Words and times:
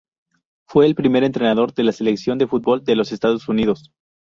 Fue 0.67 0.87
el 0.87 0.95
primer 0.95 1.23
entrenador 1.23 1.75
de 1.75 1.83
la 1.83 1.91
Selección 1.91 2.39
de 2.39 2.47
fútbol 2.47 2.83
de 2.83 2.95
los 2.95 3.11
Estados 3.11 3.47
Unidos. 3.47 3.91